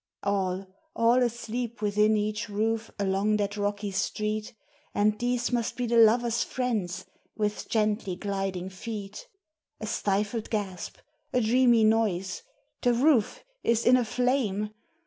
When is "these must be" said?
5.19-5.85